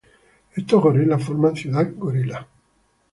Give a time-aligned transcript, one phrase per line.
[0.55, 2.47] Estos gorila forman Ciudad Gorila.